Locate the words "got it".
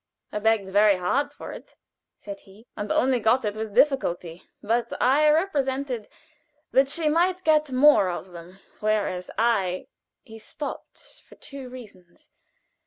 3.19-3.55